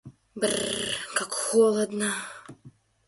Бр-р, 0.35 0.97
как 1.13 1.31
холодно! 1.31 2.11